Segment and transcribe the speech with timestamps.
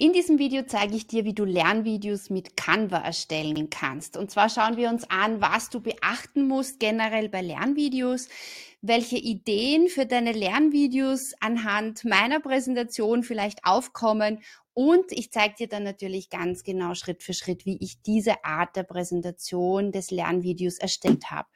[0.00, 4.16] In diesem Video zeige ich dir, wie du Lernvideos mit Canva erstellen kannst.
[4.16, 8.28] Und zwar schauen wir uns an, was du beachten musst generell bei Lernvideos,
[8.80, 14.38] welche Ideen für deine Lernvideos anhand meiner Präsentation vielleicht aufkommen
[14.72, 18.76] und ich zeige dir dann natürlich ganz genau Schritt für Schritt, wie ich diese Art
[18.76, 21.48] der Präsentation des Lernvideos erstellt habe.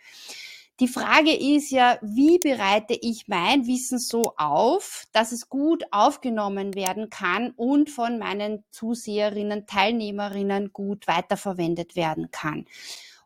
[0.80, 6.74] Die Frage ist ja, wie bereite ich mein Wissen so auf, dass es gut aufgenommen
[6.74, 12.66] werden kann und von meinen Zuseherinnen, Teilnehmerinnen gut weiterverwendet werden kann.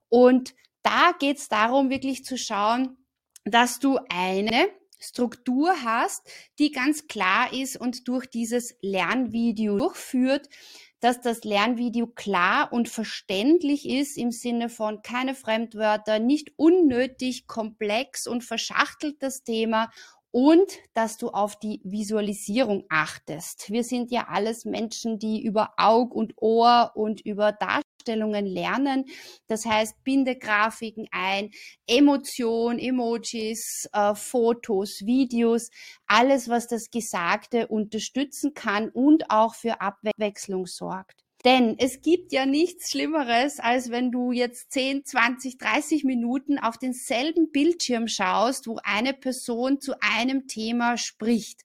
[0.09, 2.97] Und da geht es darum, wirklich zu schauen,
[3.45, 10.49] dass du eine Struktur hast, die ganz klar ist und durch dieses Lernvideo durchführt,
[11.01, 18.27] dass das Lernvideo klar und verständlich ist im Sinne von keine Fremdwörter, nicht unnötig komplex
[18.27, 19.91] und verschachtelt das Thema
[20.31, 23.71] und dass du auf die Visualisierung achtest.
[23.71, 27.53] Wir sind ja alles Menschen, die über Aug und Ohr und über
[28.07, 29.05] Darstellungen lernen.
[29.49, 31.51] Das heißt, binde Grafiken ein,
[31.87, 35.71] Emotion, Emojis, äh, Fotos, Videos,
[36.07, 41.23] alles, was das Gesagte unterstützen kann und auch für Abwechslung sorgt.
[41.45, 46.77] Denn es gibt ja nichts Schlimmeres, als wenn du jetzt 10, 20, 30 Minuten auf
[46.77, 51.63] denselben Bildschirm schaust, wo eine Person zu einem Thema spricht.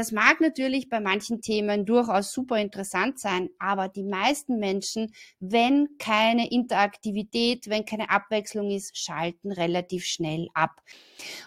[0.00, 5.88] Das mag natürlich bei manchen Themen durchaus super interessant sein, aber die meisten Menschen, wenn
[5.98, 10.80] keine Interaktivität, wenn keine Abwechslung ist, schalten relativ schnell ab.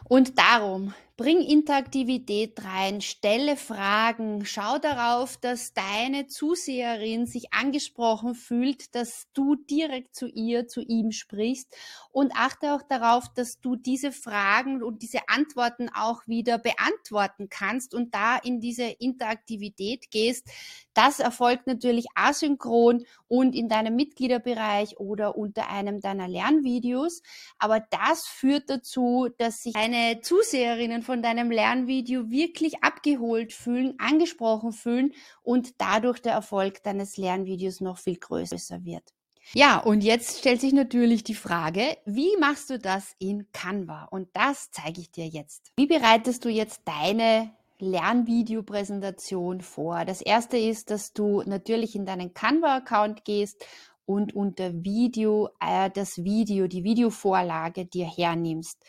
[0.03, 8.95] Und darum Bring Interaktivität rein, stelle Fragen, schau darauf, dass deine Zuseherin sich angesprochen fühlt,
[8.95, 11.71] dass du direkt zu ihr, zu ihm sprichst
[12.11, 17.93] und achte auch darauf, dass du diese Fragen und diese Antworten auch wieder beantworten kannst
[17.93, 20.47] und da in diese Interaktivität gehst.
[20.95, 27.21] Das erfolgt natürlich asynchron und in deinem Mitgliederbereich oder unter einem deiner Lernvideos.
[27.59, 34.71] Aber das führt dazu, dass sich deine Zuseherinnen von deinem Lernvideo wirklich abgeholt fühlen, angesprochen
[34.71, 39.13] fühlen und dadurch der Erfolg deines Lernvideos noch viel größer wird.
[39.51, 44.05] Ja, und jetzt stellt sich natürlich die Frage, wie machst du das in Canva?
[44.05, 45.71] Und das zeige ich dir jetzt.
[45.75, 50.05] Wie bereitest du jetzt deine Lernvideopräsentation vor?
[50.05, 53.65] Das erste ist, dass du natürlich in deinen Canva-Account gehst
[54.05, 58.79] und unter Video äh, das Video, die Videovorlage dir hernimmst.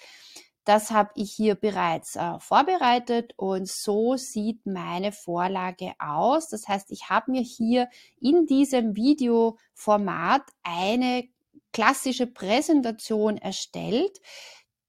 [0.65, 6.49] Das habe ich hier bereits äh, vorbereitet und so sieht meine Vorlage aus.
[6.49, 7.89] Das heißt, ich habe mir hier
[8.19, 11.29] in diesem Videoformat eine
[11.73, 14.21] klassische Präsentation erstellt,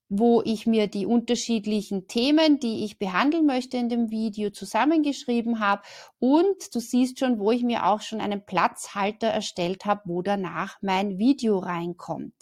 [0.09, 5.81] wo ich mir die unterschiedlichen Themen, die ich behandeln möchte in dem Video zusammengeschrieben habe
[6.19, 10.77] und du siehst schon, wo ich mir auch schon einen Platzhalter erstellt habe, wo danach
[10.81, 12.33] mein Video reinkommt.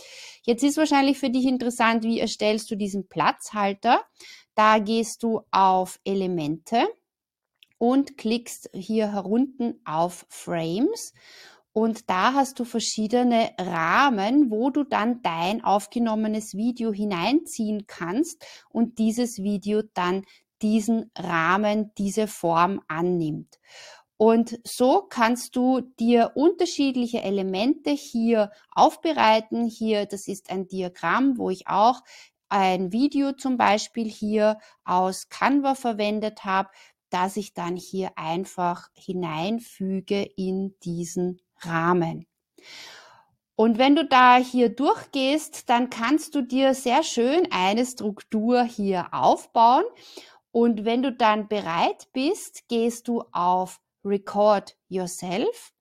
[0.43, 4.01] Jetzt ist wahrscheinlich für dich interessant, wie erstellst du diesen Platzhalter?
[4.55, 6.87] Da gehst du auf Elemente
[7.77, 11.13] und klickst hier herunten auf Frames
[11.73, 18.99] und da hast du verschiedene Rahmen, wo du dann dein aufgenommenes Video hineinziehen kannst und
[18.99, 20.23] dieses Video dann
[20.61, 23.59] diesen Rahmen, diese Form annimmt.
[24.17, 29.65] Und so kannst du dir unterschiedliche Elemente hier aufbereiten.
[29.65, 32.01] Hier, das ist ein Diagramm, wo ich auch
[32.49, 36.69] ein Video zum Beispiel hier aus Canva verwendet habe,
[37.09, 42.25] das ich dann hier einfach hineinfüge in diesen Rahmen.
[43.55, 49.09] Und wenn du da hier durchgehst, dann kannst du dir sehr schön eine Struktur hier
[49.11, 49.83] aufbauen.
[50.51, 55.73] Und wenn du dann bereit bist, gehst du auf Record Yourself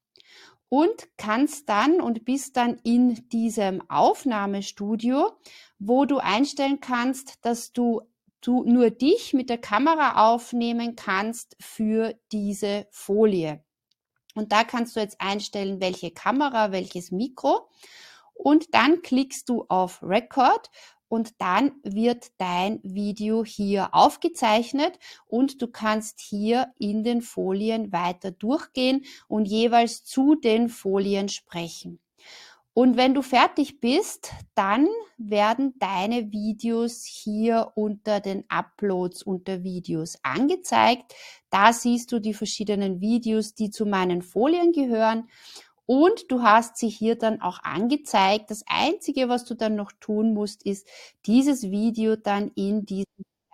[0.68, 5.32] und kannst dann und bist dann in diesem Aufnahmestudio,
[5.78, 8.00] wo du einstellen kannst, dass du,
[8.40, 13.62] du nur dich mit der Kamera aufnehmen kannst für diese Folie.
[14.34, 17.68] Und da kannst du jetzt einstellen, welche Kamera, welches Mikro.
[18.34, 20.70] Und dann klickst du auf Record
[21.12, 28.30] und dann wird dein Video hier aufgezeichnet und du kannst hier in den Folien weiter
[28.30, 32.01] durchgehen und jeweils zu den Folien sprechen.
[32.74, 34.88] Und wenn du fertig bist, dann
[35.18, 41.14] werden deine Videos hier unter den Uploads unter Videos angezeigt.
[41.50, 45.28] Da siehst du die verschiedenen Videos, die zu meinen Folien gehören.
[45.84, 48.50] Und du hast sie hier dann auch angezeigt.
[48.50, 50.88] Das Einzige, was du dann noch tun musst, ist
[51.26, 53.04] dieses Video dann in diesen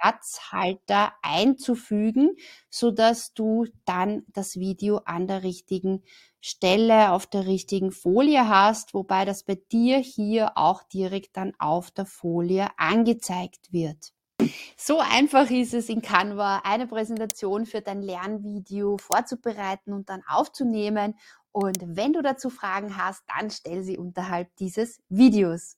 [0.00, 2.36] Platzhalter einzufügen,
[2.70, 6.02] so dass du dann das Video an der richtigen
[6.40, 11.90] Stelle auf der richtigen Folie hast, wobei das bei dir hier auch direkt dann auf
[11.90, 14.12] der Folie angezeigt wird.
[14.76, 21.18] So einfach ist es in Canva, eine Präsentation für dein Lernvideo vorzubereiten und dann aufzunehmen.
[21.50, 25.77] Und wenn du dazu Fragen hast, dann stell sie unterhalb dieses Videos.